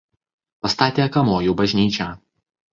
Pastatė 0.67 1.07
Kamojų 1.17 1.55
bažnyčią. 1.63 2.11